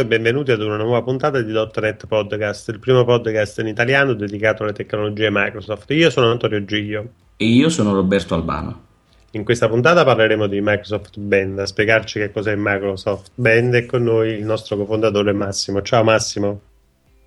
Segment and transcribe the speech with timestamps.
[0.00, 4.62] e benvenuti ad una nuova puntata di .NET Podcast, il primo podcast in italiano dedicato
[4.62, 5.90] alle tecnologie Microsoft.
[5.90, 7.08] Io sono Antonio Giglio.
[7.36, 8.84] E io sono Roberto Albano.
[9.32, 11.58] In questa puntata parleremo di Microsoft Band.
[11.58, 15.82] A spiegarci che cos'è Microsoft Band è con noi il nostro cofondatore Massimo.
[15.82, 16.60] Ciao Massimo.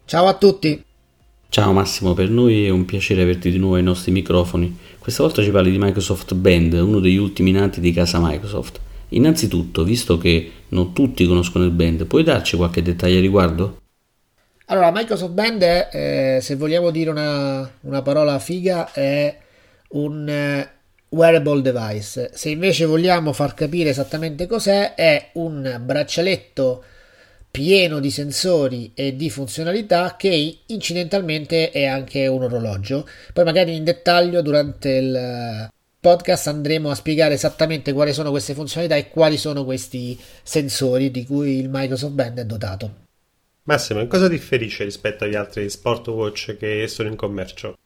[0.05, 0.83] Ciao a tutti.
[1.49, 4.75] Ciao Massimo, per noi è un piacere averti di nuovo ai nostri microfoni.
[4.97, 8.79] Questa volta ci parli di Microsoft Band, uno degli ultimi nati di casa Microsoft.
[9.13, 13.81] Innanzitutto, visto che non tutti conoscono il band, puoi darci qualche dettaglio a riguardo?
[14.67, 19.37] Allora, Microsoft Band è, eh, se vogliamo dire una, una, parola figa, è
[19.89, 20.69] un eh,
[21.09, 22.31] wearable device.
[22.33, 26.83] Se invece vogliamo far capire esattamente cos'è, è un braccialetto
[27.51, 33.07] pieno di sensori e di funzionalità che incidentalmente è anche un orologio.
[33.31, 35.71] Poi magari in dettaglio durante il
[36.03, 41.25] podcast andremo a spiegare esattamente quali sono queste funzionalità e quali sono questi sensori di
[41.25, 42.93] cui il Microsoft Band è dotato.
[43.63, 47.77] Massimo, in cosa differisce rispetto agli altri smartwatch che sono in commercio?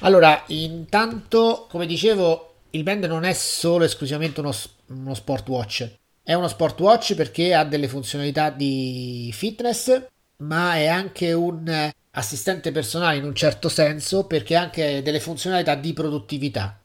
[0.00, 4.52] Allora, intanto, come dicevo, il Band non è solo esclusivamente uno,
[4.88, 5.14] uno
[5.46, 5.90] watch.
[6.22, 10.02] È uno sport watch perché ha delle funzionalità di fitness,
[10.38, 15.74] ma è anche un assistente personale in un certo senso perché ha anche delle funzionalità
[15.74, 16.78] di produttività.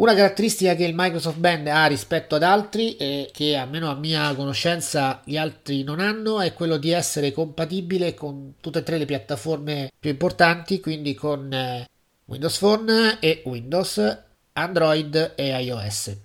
[0.00, 4.34] Una caratteristica che il Microsoft Band ha rispetto ad altri, e che almeno a mia
[4.34, 9.04] conoscenza gli altri non hanno, è quello di essere compatibile con tutte e tre le
[9.04, 11.86] piattaforme più importanti, quindi con eh,
[12.24, 14.18] Windows Phone e Windows,
[14.54, 16.16] Android e iOS.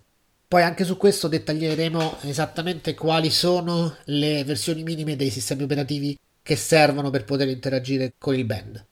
[0.47, 6.55] Poi anche su questo dettaglieremo esattamente quali sono le versioni minime dei sistemi operativi che
[6.55, 8.85] servono per poter interagire con il band.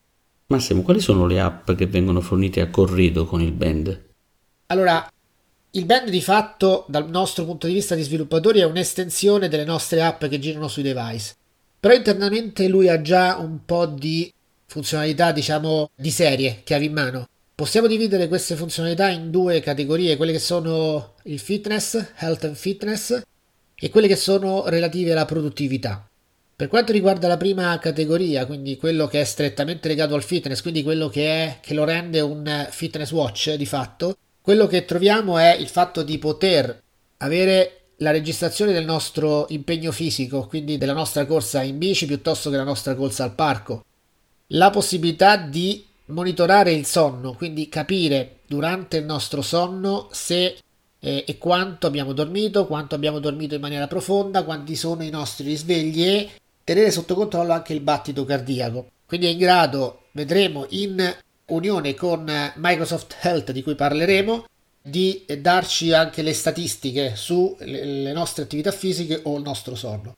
[0.47, 4.11] Massimo, quali sono le app che vengono fornite a corredo con il band?
[4.73, 5.07] Allora,
[5.71, 10.01] il band di fatto, dal nostro punto di vista di sviluppatori, è un'estensione delle nostre
[10.01, 11.35] app che girano sui device.
[11.79, 14.33] Però internamente lui ha già un po' di
[14.65, 17.27] funzionalità, diciamo, di serie chiavi in mano.
[17.53, 23.21] Possiamo dividere queste funzionalità in due categorie, quelle che sono il fitness, health and fitness,
[23.75, 26.03] e quelle che sono relative alla produttività.
[26.55, 30.81] Per quanto riguarda la prima categoria, quindi quello che è strettamente legato al fitness, quindi
[30.81, 35.55] quello che, è, che lo rende un fitness watch di fatto, quello che troviamo è
[35.55, 36.83] il fatto di poter
[37.19, 42.57] avere la registrazione del nostro impegno fisico, quindi della nostra corsa in bici piuttosto che
[42.57, 43.85] la nostra corsa al parco.
[44.47, 50.57] La possibilità di monitorare il sonno, quindi capire durante il nostro sonno se
[50.99, 55.45] eh, e quanto abbiamo dormito, quanto abbiamo dormito in maniera profonda, quanti sono i nostri
[55.45, 56.29] risvegli e
[56.65, 58.87] tenere sotto controllo anche il battito cardiaco.
[59.05, 61.15] Quindi è in grado, vedremo in
[61.47, 64.45] unione con Microsoft Health di cui parleremo
[64.81, 70.15] di darci anche le statistiche sulle nostre attività fisiche o il nostro sonno.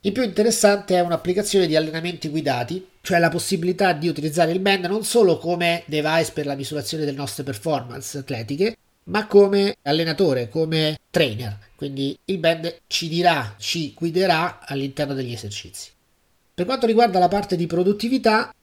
[0.00, 4.84] Il più interessante è un'applicazione di allenamenti guidati, cioè la possibilità di utilizzare il band
[4.84, 10.98] non solo come device per la misurazione delle nostre performance atletiche, ma come allenatore, come
[11.10, 11.58] trainer.
[11.74, 15.90] Quindi il band ci dirà, ci guiderà all'interno degli esercizi.
[16.54, 18.54] Per quanto riguarda la parte di produttività,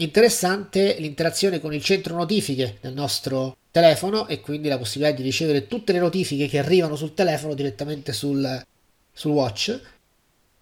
[0.00, 5.66] Interessante l'interazione con il centro notifiche del nostro telefono e quindi la possibilità di ricevere
[5.66, 8.64] tutte le notifiche che arrivano sul telefono direttamente sul,
[9.12, 9.80] sul watch.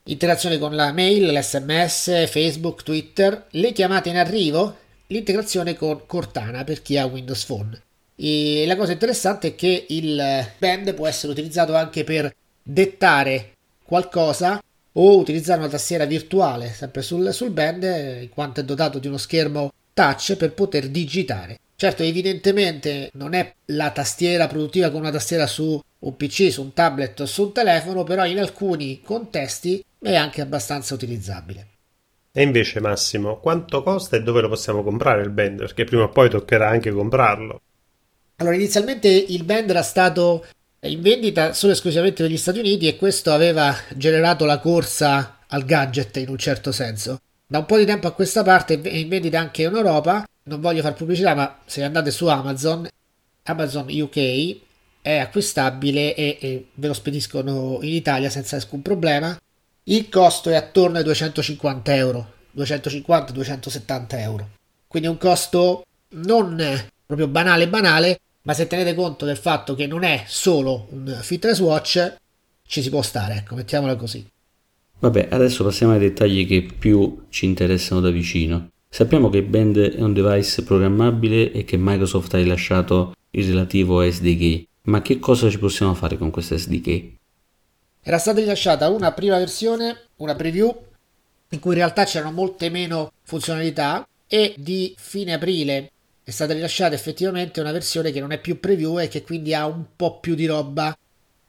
[0.05, 6.81] Interazione con la mail, l'SMS, Facebook, Twitter, le chiamate in arrivo, l'integrazione con Cortana per
[6.81, 7.83] chi ha Windows Phone.
[8.17, 13.53] E la cosa interessante è che il band può essere utilizzato anche per dettare
[13.85, 14.63] qualcosa
[14.99, 17.83] o utilizzare una tastiera virtuale sempre sul, sul band
[18.21, 21.59] in quanto è dotato di uno schermo touch per poter digitare.
[21.77, 26.73] Certo, evidentemente non è la tastiera produttiva come una tastiera su un PC, su un
[26.73, 31.67] tablet o su un telefono, però in alcuni contesti è anche abbastanza utilizzabile.
[32.33, 35.59] E invece Massimo, quanto costa e dove lo possiamo comprare il band?
[35.59, 37.61] Perché prima o poi toccherà anche comprarlo.
[38.37, 40.45] Allora, inizialmente il band era stato
[40.87, 46.17] in vendita solo esclusivamente negli Stati Uniti e questo aveva generato la corsa al gadget
[46.17, 47.21] in un certo senso.
[47.47, 50.61] Da un po' di tempo a questa parte è in vendita anche in Europa, non
[50.61, 52.89] voglio far pubblicità, ma se andate su Amazon,
[53.45, 54.57] Amazon UK
[55.03, 59.39] è acquistabile e, e ve lo spediscono in Italia senza nessun problema.
[59.85, 64.51] Il costo è attorno ai 250 euro, 250-270 euro.
[64.89, 66.57] Quindi un costo non
[67.07, 71.59] proprio banale banale, ma se tenete conto del fatto che non è solo un fitness
[71.59, 72.17] watch,
[72.65, 74.25] ci si può stare, ecco, mettiamola così.
[75.01, 78.71] Vabbè, adesso passiamo ai dettagli che più ci interessano da vicino.
[78.89, 84.65] Sappiamo che Band è un device programmabile e che Microsoft ha rilasciato il relativo SDK,
[84.83, 87.15] ma che cosa ci possiamo fare con questo SDK?
[88.01, 90.73] Era stata rilasciata una prima versione, una preview,
[91.51, 95.91] in cui in realtà c'erano molte meno funzionalità e di fine aprile
[96.29, 99.65] è stata rilasciata effettivamente una versione che non è più preview e che quindi ha
[99.65, 100.99] un po' più di roba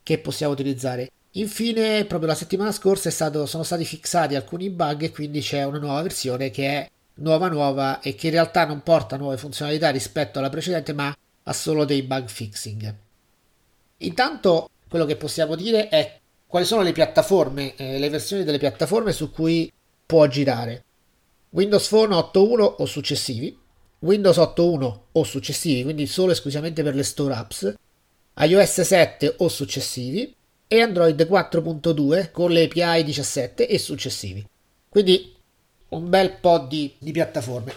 [0.03, 1.09] che possiamo utilizzare.
[1.31, 5.79] Infine, proprio la settimana scorsa stato, sono stati fissati alcuni bug e quindi c'è una
[5.79, 10.37] nuova versione che è nuova nuova e che in realtà non porta nuove funzionalità rispetto
[10.37, 11.11] alla precedente ma
[11.43, 12.95] ha solo dei bug fixing.
[13.97, 19.11] Intanto quello che possiamo dire è quali sono le piattaforme, eh, le versioni delle piattaforme
[19.11, 19.73] su cui
[20.05, 20.83] può girare.
[21.49, 23.65] Windows Phone 8.1 o successivi,
[23.99, 27.73] Windows 8.1 o successivi, quindi solo esclusivamente per le store apps,
[28.39, 30.33] iOS 7 o successivi
[30.67, 34.45] e Android 4.2 con le API 17 e successivi.
[34.89, 35.33] Quindi
[35.89, 37.73] un bel po' di, di piattaforme.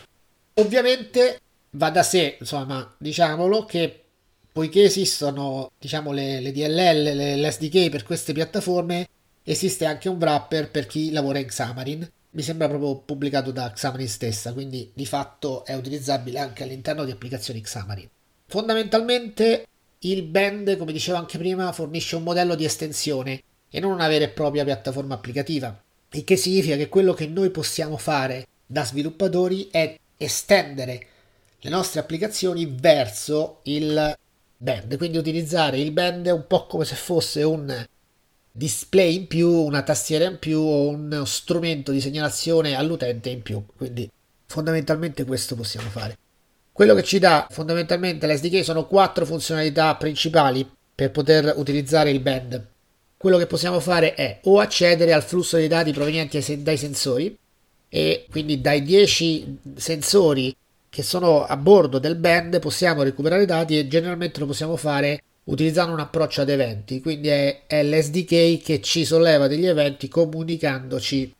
[0.54, 1.40] Ovviamente
[1.70, 4.02] va da sé, insomma, diciamolo che
[4.52, 9.08] poiché esistono diciamo le, le DLL, le, l'SDK per queste piattaforme,
[9.44, 12.10] esiste anche un wrapper per chi lavora in Xamarin.
[12.32, 17.10] Mi sembra proprio pubblicato da Xamarin stessa, quindi di fatto è utilizzabile anche all'interno di
[17.10, 18.08] applicazioni Xamarin.
[18.46, 19.66] Fondamentalmente
[20.00, 24.24] il band, come dicevo anche prima, fornisce un modello di estensione e non una vera
[24.24, 25.82] e propria piattaforma applicativa,
[26.12, 31.06] il che significa che quello che noi possiamo fare da sviluppatori è estendere
[31.58, 34.16] le nostre applicazioni verso il
[34.56, 37.86] band, quindi utilizzare il band un po' come se fosse un
[38.52, 43.62] display in più, una tastiera in più o uno strumento di segnalazione all'utente in più.
[43.76, 44.10] Quindi
[44.46, 46.16] fondamentalmente questo possiamo fare.
[46.72, 52.66] Quello che ci dà fondamentalmente l'SDK sono quattro funzionalità principali per poter utilizzare il band.
[53.16, 57.36] Quello che possiamo fare è o accedere al flusso di dati provenienti dai sensori
[57.88, 60.56] e quindi dai 10 sensori
[60.88, 65.92] che sono a bordo del band possiamo recuperare dati e generalmente lo possiamo fare utilizzando
[65.92, 71.34] un approccio ad eventi, quindi è, è l'SDK che ci solleva degli eventi comunicandoci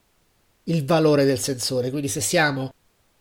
[0.64, 2.72] il valore del sensore, quindi se siamo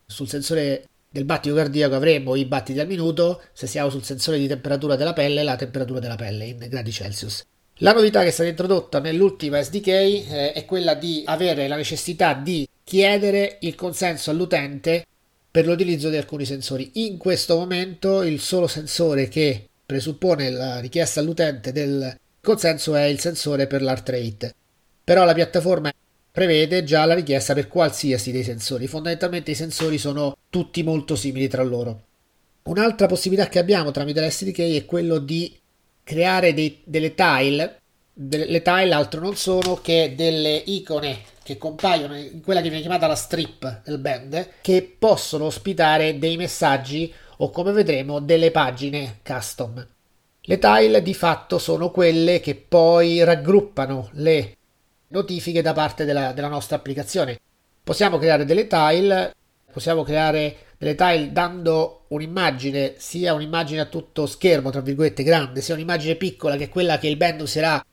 [0.05, 4.47] sul sensore del battito cardiaco avremo i battiti al minuto, se siamo sul sensore di
[4.47, 7.45] temperatura della pelle la temperatura della pelle in gradi Celsius.
[7.81, 12.33] La novità che è stata introdotta nell'ultima SDK eh, è quella di avere la necessità
[12.33, 15.05] di chiedere il consenso all'utente
[15.49, 16.91] per l'utilizzo di alcuni sensori.
[16.95, 23.19] In questo momento il solo sensore che presuppone la richiesta all'utente del consenso è il
[23.19, 24.53] sensore per l'heart rate.
[25.03, 25.91] Però la piattaforma
[26.31, 28.85] prevede già la richiesta per qualsiasi dei sensori.
[28.85, 32.03] Fondamentalmente i sensori sono tutti molto simili tra loro.
[32.65, 35.57] Un'altra possibilità che abbiamo tramite l'SDK è quello di
[36.03, 37.79] creare dei, delle tile.
[38.13, 43.07] le tile altro non sono che delle icone che compaiono in quella che viene chiamata
[43.07, 49.85] la strip del band, che possono ospitare dei messaggi o come vedremo delle pagine custom.
[50.41, 54.55] Le tile di fatto sono quelle che poi raggruppano le
[55.09, 57.39] notifiche da parte della, della nostra applicazione.
[57.83, 59.33] Possiamo creare delle tile,
[59.71, 65.75] possiamo creare delle tile dando un'immagine, sia un'immagine a tutto schermo, tra virgolette, grande, sia
[65.75, 67.83] un'immagine piccola che è quella che il band userà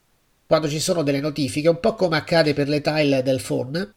[0.47, 3.95] quando ci sono delle notifiche, un po' come accade per le tile del phone,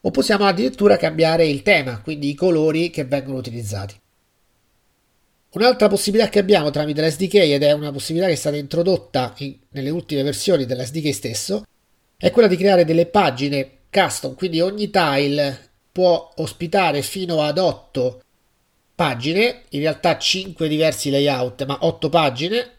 [0.00, 3.94] o possiamo addirittura cambiare il tema, quindi i colori che vengono utilizzati.
[5.54, 9.54] Un'altra possibilità che abbiamo tramite l'SDK, ed è una possibilità che è stata introdotta in,
[9.70, 11.66] nelle ultime versioni dell'SDK stesso,
[12.16, 18.22] è quella di creare delle pagine custom, quindi ogni tile può ospitare fino ad 8
[18.94, 22.70] pagine, in realtà 5 diversi layout, ma 8 pagine.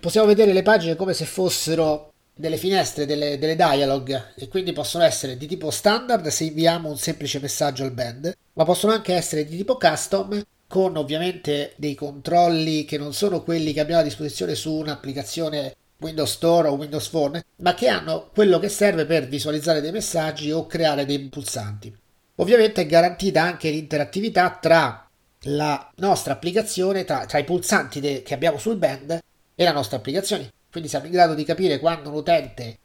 [0.00, 5.04] Possiamo vedere le pagine come se fossero delle finestre, delle, delle dialog e quindi possono
[5.04, 9.44] essere di tipo standard se inviamo un semplice messaggio al band, ma possono anche essere
[9.44, 14.54] di tipo custom con ovviamente dei controlli che non sono quelli che abbiamo a disposizione
[14.54, 19.80] su un'applicazione Windows Store o Windows Phone, ma che hanno quello che serve per visualizzare
[19.80, 21.92] dei messaggi o creare dei pulsanti.
[22.36, 25.08] Ovviamente è garantita anche l'interattività tra
[25.42, 29.18] la nostra applicazione, tra, tra i pulsanti de- che abbiamo sul band
[29.54, 30.52] e la nostra applicazione.
[30.70, 32.78] Quindi siamo in grado di capire quando un utente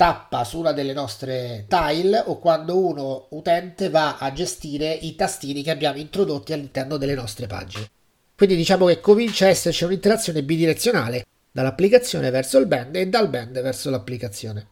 [0.00, 5.62] tappa su una delle nostre tile o quando uno utente va a gestire i tastini
[5.62, 7.90] che abbiamo introdotti all'interno delle nostre pagine.
[8.34, 13.60] Quindi diciamo che comincia a esserci un'interazione bidirezionale dall'applicazione verso il band e dal band
[13.60, 14.66] verso l'applicazione.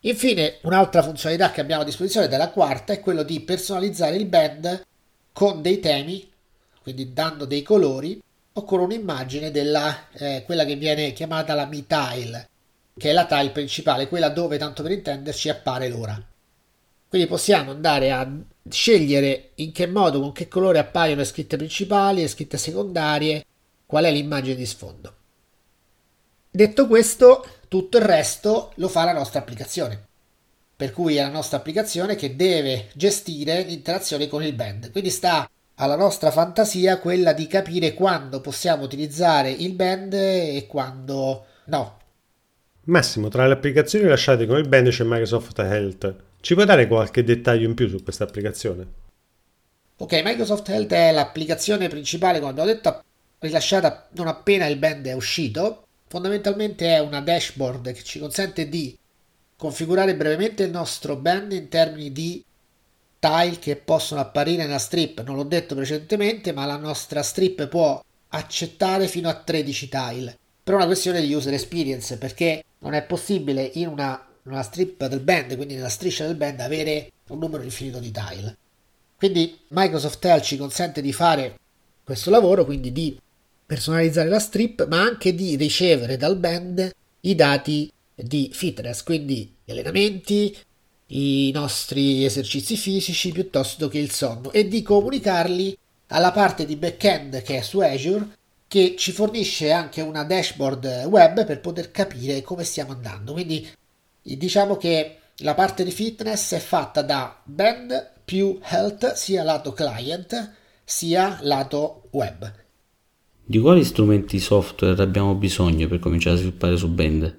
[0.00, 4.84] Infine, un'altra funzionalità che abbiamo a disposizione della quarta è quello di personalizzare il band
[5.32, 6.30] con dei temi,
[6.82, 8.20] quindi dando dei colori
[8.52, 12.49] o con un'immagine della eh, quella che viene chiamata la Mi Tile,
[12.96, 16.22] che è la tile principale, quella dove tanto per intenderci appare l'ora.
[17.08, 18.30] Quindi possiamo andare a
[18.68, 23.44] scegliere in che modo, con che colore appaiono le scritte principali, le scritte secondarie,
[23.86, 25.14] qual è l'immagine di sfondo.
[26.50, 30.06] Detto questo, tutto il resto lo fa la nostra applicazione.
[30.80, 34.90] per cui è la nostra applicazione che deve gestire l'interazione con il band.
[34.92, 41.44] Quindi sta alla nostra fantasia quella di capire quando possiamo utilizzare il band e quando
[41.66, 41.99] no.
[42.90, 46.14] Massimo, tra le applicazioni lasciate con il band c'è Microsoft Health.
[46.40, 48.86] Ci puoi dare qualche dettaglio in più su questa applicazione?
[49.98, 53.04] Ok, Microsoft Health è l'applicazione principale, come abbiamo detto,
[53.38, 55.86] rilasciata non appena il band è uscito.
[56.08, 58.98] Fondamentalmente è una dashboard che ci consente di
[59.56, 62.44] configurare brevemente il nostro band in termini di
[63.20, 65.22] tile che possono apparire nella strip.
[65.22, 70.38] Non l'ho detto precedentemente, ma la nostra strip può accettare fino a 13 tile.
[70.62, 75.20] Per una questione di user experience, perché non è possibile in una, una strip del
[75.20, 78.56] band, quindi nella striscia del band, avere un numero infinito di tile.
[79.16, 81.58] Quindi Microsoft Health ci consente di fare
[82.04, 83.18] questo lavoro, quindi di
[83.66, 86.90] personalizzare la strip, ma anche di ricevere dal band
[87.20, 90.56] i dati di fitness, quindi gli allenamenti,
[91.12, 95.76] i nostri esercizi fisici piuttosto che il sonno e di comunicarli
[96.08, 98.38] alla parte di backend che è su Azure
[98.70, 103.32] che ci fornisce anche una dashboard web per poter capire come stiamo andando.
[103.32, 103.68] Quindi
[104.22, 110.52] diciamo che la parte di fitness è fatta da band più health sia lato client
[110.84, 112.48] sia lato web.
[113.44, 117.38] Di quali strumenti software abbiamo bisogno per cominciare a sviluppare su Band?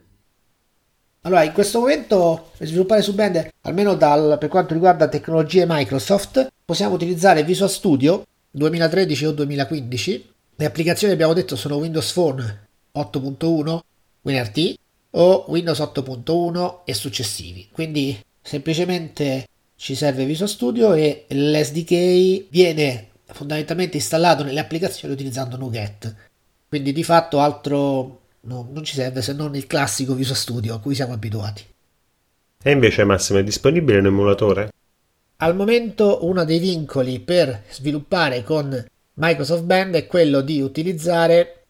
[1.22, 6.52] Allora, in questo momento per sviluppare su Band, almeno dal, per quanto riguarda tecnologie Microsoft,
[6.66, 10.31] possiamo utilizzare Visual Studio 2013 o 2015.
[10.62, 13.80] Le applicazioni abbiamo detto sono Windows Phone 8.1,
[14.22, 14.76] WinRT
[15.10, 17.68] o Windows 8.1 e successivi.
[17.72, 26.16] Quindi semplicemente ci serve Visual Studio e l'SDK viene fondamentalmente installato nelle applicazioni utilizzando NuGet.
[26.70, 30.80] Quindi di fatto altro no, non ci serve se non il classico Visual Studio a
[30.80, 31.66] cui siamo abituati.
[32.62, 34.70] E invece Massimo è disponibile un emulatore?
[35.38, 38.90] Al momento uno dei vincoli per sviluppare con
[39.24, 41.66] Microsoft Band è quello di utilizzare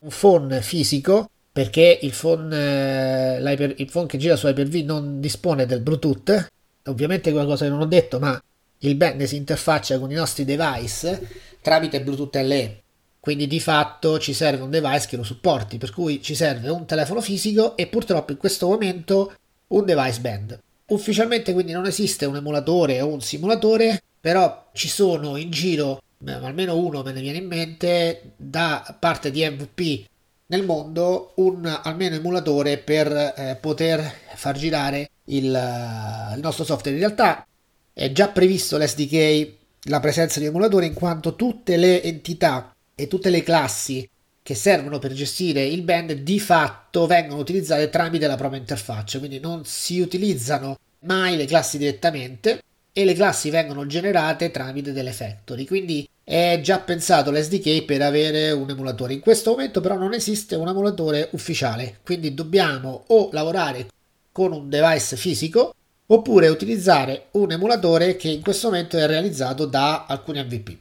[0.00, 5.64] un phone fisico perché il phone, eh, il phone che gira su Hyper-V non dispone
[5.64, 6.48] del Bluetooth.
[6.86, 8.42] Ovviamente qualcosa che non ho detto, ma
[8.78, 11.28] il band si interfaccia con i nostri device
[11.62, 12.82] tramite Bluetooth LE.
[13.20, 16.84] Quindi di fatto ci serve un device che lo supporti, per cui ci serve un
[16.84, 19.34] telefono fisico e purtroppo in questo momento
[19.68, 20.60] un device band.
[20.86, 26.76] Ufficialmente quindi non esiste un emulatore o un simulatore, però ci sono in giro, almeno
[26.76, 30.06] uno me ne viene in mente, da parte di MVP
[30.46, 36.96] nel mondo un almeno emulatore per eh, poter far girare il, il nostro software.
[36.96, 37.46] In realtà
[37.92, 43.30] è già previsto l'SDK la presenza di emulatori in quanto tutte le entità e tutte
[43.30, 44.08] le classi
[44.42, 49.38] che servono per gestire il band di fatto vengono utilizzate tramite la propria interfaccia, quindi
[49.40, 52.62] non si utilizzano mai le classi direttamente
[52.98, 58.50] e le classi vengono generate tramite delle factory, quindi è già pensato l'SDK per avere
[58.50, 59.12] un emulatore.
[59.12, 63.86] In questo momento però non esiste un emulatore ufficiale, quindi dobbiamo o lavorare
[64.32, 65.72] con un device fisico
[66.06, 70.76] oppure utilizzare un emulatore che in questo momento è realizzato da alcuni MVP.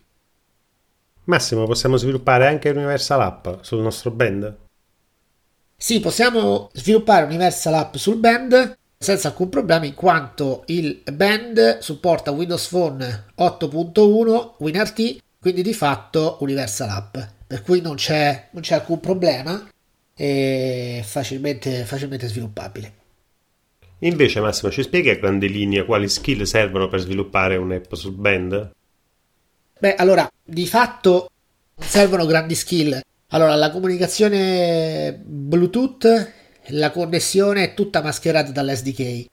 [1.25, 4.55] Massimo, possiamo sviluppare anche Universal App sul nostro band?
[5.75, 12.31] Sì, possiamo sviluppare Universal App sul band senza alcun problema in quanto il band supporta
[12.31, 18.75] Windows Phone 8.1 WinRT, quindi di fatto Universal App, per cui non c'è, non c'è
[18.75, 19.69] alcun problema
[20.15, 22.93] e facilmente, facilmente sviluppabile.
[23.99, 28.71] Invece Massimo ci spieghi a grandi linee quali skill servono per sviluppare un'app sul band?
[29.79, 31.29] Beh, allora, di fatto
[31.77, 32.99] servono grandi skill.
[33.29, 36.31] Allora, la comunicazione Bluetooth,
[36.69, 39.25] la connessione è tutta mascherata dall'SDK.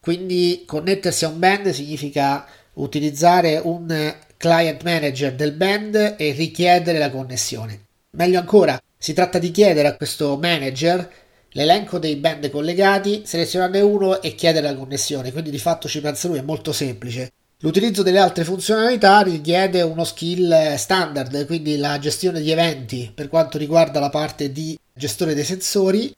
[0.00, 7.10] Quindi connettersi a un band significa utilizzare un client manager del band e richiedere la
[7.10, 7.84] connessione.
[8.16, 11.08] Meglio ancora, si tratta di chiedere a questo manager
[11.50, 15.30] l'elenco dei band collegati, selezionarne uno e chiedere la connessione.
[15.30, 17.32] Quindi di fatto ci pensa lui, è molto semplice.
[17.58, 23.56] L'utilizzo delle altre funzionalità richiede uno skill standard, quindi la gestione di eventi per quanto
[23.56, 26.12] riguarda la parte di gestione dei sensori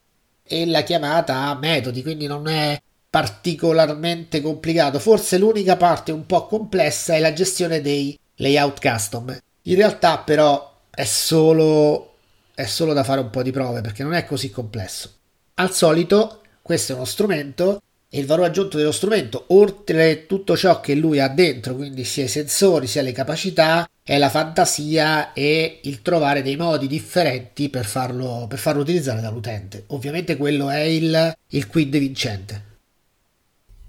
[0.46, 4.98] e la chiamata a metodi, quindi non è particolarmente complicato.
[4.98, 9.36] Forse l'unica parte un po' complessa è la gestione dei layout custom.
[9.62, 12.16] In realtà però è solo,
[12.54, 15.12] è solo da fare un po' di prove perché non è così complesso.
[15.54, 17.82] Al solito questo è uno strumento
[18.14, 22.22] e il valore aggiunto dello strumento, oltre tutto ciò che lui ha dentro, quindi sia
[22.22, 27.84] i sensori sia le capacità, è la fantasia e il trovare dei modi differenti per
[27.84, 29.86] farlo, per farlo utilizzare dall'utente.
[29.88, 32.62] Ovviamente quello è il, il quid vincente.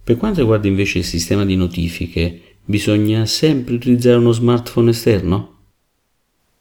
[0.03, 5.57] Per quanto riguarda invece il sistema di notifiche, bisogna sempre utilizzare uno smartphone esterno?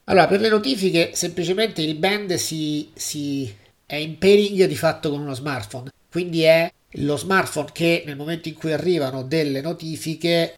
[0.03, 3.51] Allora, per le notifiche semplicemente il band si, si
[3.87, 8.47] è in pairing di fatto con uno smartphone, quindi è lo smartphone che nel momento
[8.47, 10.57] in cui arrivano delle notifiche,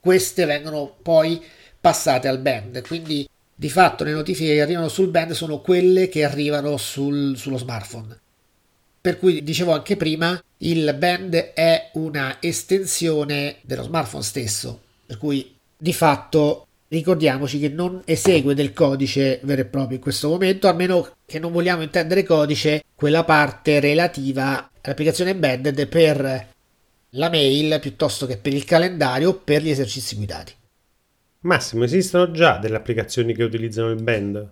[0.00, 1.42] queste vengono poi
[1.80, 6.24] passate al band, quindi di fatto le notifiche che arrivano sul band sono quelle che
[6.24, 8.18] arrivano sul, sullo smartphone.
[9.00, 15.56] Per cui dicevo anche prima, il band è una estensione dello smartphone stesso, per cui
[15.76, 20.72] di fatto ricordiamoci che non esegue del codice vero e proprio in questo momento, a
[20.72, 26.48] meno che non vogliamo intendere codice quella parte relativa all'applicazione embedded per
[27.12, 30.52] la mail piuttosto che per il calendario o per gli esercizi guidati.
[31.40, 34.50] Massimo, esistono già delle applicazioni che utilizzano il band?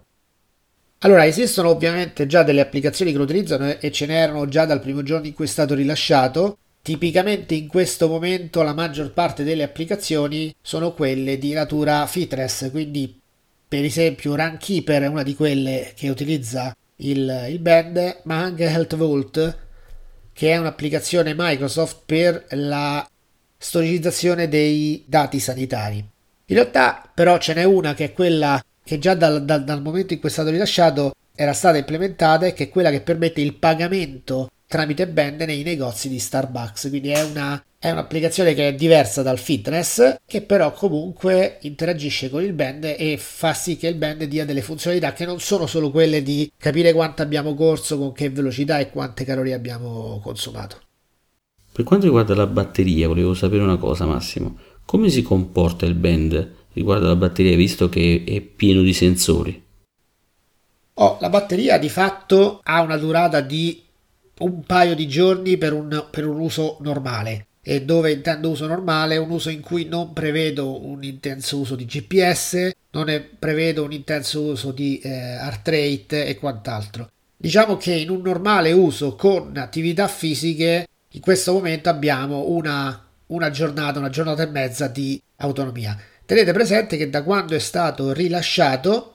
[1.01, 5.03] Allora, esistono ovviamente già delle applicazioni che lo utilizzano e ce n'erano già dal primo
[5.03, 6.59] giorno in cui è stato rilasciato.
[6.87, 13.21] Tipicamente in questo momento la maggior parte delle applicazioni sono quelle di natura fitness, quindi
[13.67, 18.95] per esempio Runkeeper è una di quelle che utilizza il, il band, ma anche Health
[18.95, 19.59] Vault,
[20.33, 23.05] che è un'applicazione Microsoft per la
[23.59, 25.97] storicizzazione dei dati sanitari.
[25.97, 30.13] In realtà però ce n'è una che è quella che già dal, dal, dal momento
[30.13, 33.55] in cui è stato rilasciato era stata implementata e che è quella che permette il
[33.55, 36.89] pagamento tramite band nei negozi di Starbucks.
[36.89, 42.43] Quindi è, una, è un'applicazione che è diversa dal fitness, che però comunque interagisce con
[42.43, 45.91] il band e fa sì che il band dia delle funzionalità che non sono solo
[45.91, 50.81] quelle di capire quanto abbiamo corso, con che velocità e quante calorie abbiamo consumato.
[51.73, 54.57] Per quanto riguarda la batteria, volevo sapere una cosa, Massimo.
[54.87, 59.65] Come si comporta il band riguardo alla batteria, visto che è pieno di sensori?
[60.95, 63.83] Oh, la batteria di fatto ha una durata di
[64.39, 67.47] un paio di giorni per un, per un uso normale.
[67.63, 69.17] E dove intendo uso normale?
[69.17, 74.43] Un uso in cui non prevedo un intenso uso di GPS, non prevedo un intenso
[74.43, 77.11] uso di eh, heart rate e quant'altro.
[77.37, 83.51] Diciamo che in un normale uso con attività fisiche, in questo momento abbiamo una, una
[83.51, 85.99] giornata, una giornata e mezza di autonomia.
[86.25, 89.13] Tenete presente che da quando è stato rilasciato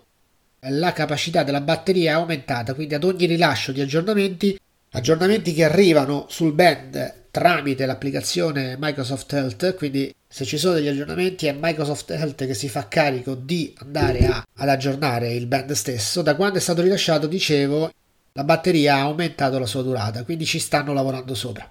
[0.65, 4.59] la capacità della batteria è aumentata, quindi ad ogni rilascio di aggiornamenti
[4.93, 11.47] aggiornamenti che arrivano sul band tramite l'applicazione Microsoft Health, quindi se ci sono degli aggiornamenti
[11.47, 16.21] è Microsoft Health che si fa carico di andare a, ad aggiornare il band stesso.
[16.21, 17.91] Da quando è stato rilasciato, dicevo,
[18.33, 21.69] la batteria ha aumentato la sua durata, quindi ci stanno lavorando sopra.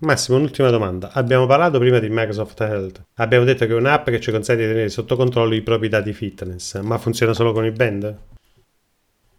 [0.00, 1.10] Massimo, un'ultima domanda.
[1.12, 3.02] Abbiamo parlato prima di Microsoft Health.
[3.14, 6.12] Abbiamo detto che è un'app che ci consente di tenere sotto controllo i propri dati
[6.12, 8.16] fitness, ma funziona solo con il band?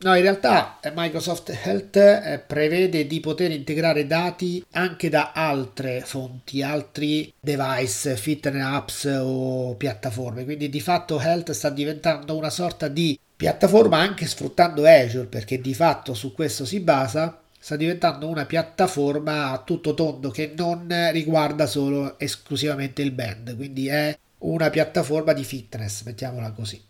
[0.03, 6.01] No, in realtà eh, Microsoft Health eh, prevede di poter integrare dati anche da altre
[6.01, 10.43] fonti, altri device, fitness apps o piattaforme.
[10.43, 15.75] Quindi di fatto Health sta diventando una sorta di piattaforma anche sfruttando Azure, perché di
[15.75, 17.39] fatto su questo si basa.
[17.59, 23.87] Sta diventando una piattaforma a tutto tondo che non riguarda solo esclusivamente il band, quindi
[23.87, 26.81] è una piattaforma di fitness, mettiamola così.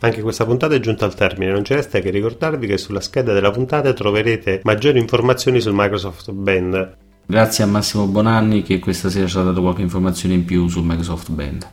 [0.00, 3.32] Anche questa puntata è giunta al termine, non ci resta che ricordarvi che sulla scheda
[3.32, 6.96] della puntata troverete maggiori informazioni sul Microsoft Band.
[7.26, 10.84] Grazie a Massimo Bonanni che questa sera ci ha dato qualche informazione in più sul
[10.84, 11.72] Microsoft Band.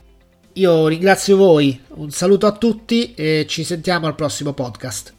[0.54, 5.14] Io ringrazio voi, un saluto a tutti e ci sentiamo al prossimo podcast.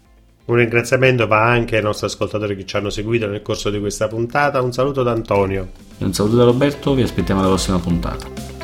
[0.45, 4.07] Un ringraziamento va anche ai nostri ascoltatori che ci hanno seguito nel corso di questa
[4.07, 4.61] puntata.
[4.61, 5.69] Un saluto da Antonio.
[5.97, 8.56] E un saluto da Roberto, vi aspettiamo alla prossima puntata.